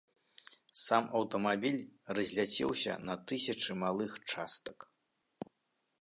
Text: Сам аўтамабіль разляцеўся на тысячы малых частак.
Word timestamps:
Сам 0.83 1.05
аўтамабіль 1.19 1.77
разляцеўся 2.19 2.93
на 3.11 3.15
тысячы 3.33 3.71
малых 3.85 4.11
частак. 4.31 4.77